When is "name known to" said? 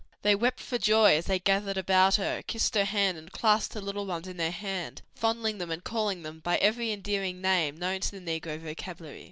7.39-8.19